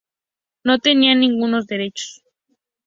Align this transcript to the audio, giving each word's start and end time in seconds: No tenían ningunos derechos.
No 0.63 0.79
tenían 0.79 1.19
ningunos 1.19 1.67
derechos. 1.67 2.23